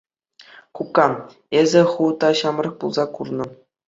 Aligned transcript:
Кукка, 0.75 1.03
эсӗ 1.59 1.81
ху 1.91 2.03
та 2.23 2.29
ҫамрӑк 2.39 2.73
пулса 2.81 3.05
курнӑ. 3.19 3.45